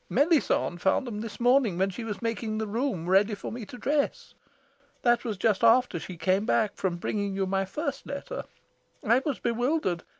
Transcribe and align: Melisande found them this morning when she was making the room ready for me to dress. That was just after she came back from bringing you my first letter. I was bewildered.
Melisande 0.09 0.79
found 0.79 1.05
them 1.05 1.21
this 1.21 1.39
morning 1.39 1.77
when 1.77 1.91
she 1.91 2.03
was 2.03 2.23
making 2.23 2.57
the 2.57 2.65
room 2.65 3.07
ready 3.07 3.35
for 3.35 3.51
me 3.51 3.67
to 3.67 3.77
dress. 3.77 4.33
That 5.03 5.23
was 5.23 5.37
just 5.37 5.63
after 5.63 5.99
she 5.99 6.17
came 6.17 6.43
back 6.47 6.73
from 6.75 6.97
bringing 6.97 7.35
you 7.35 7.45
my 7.45 7.65
first 7.65 8.07
letter. 8.07 8.45
I 9.05 9.19
was 9.23 9.37
bewildered. 9.37 10.01